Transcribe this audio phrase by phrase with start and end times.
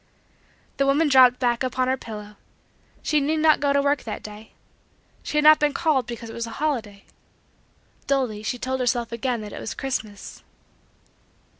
[0.77, 2.37] The woman dropped back upon her pillow.
[3.03, 4.53] She need not go to work that day.
[5.21, 7.03] She had not been called because it was a holiday.
[8.07, 10.41] Dully she told herself again that it was Christmas.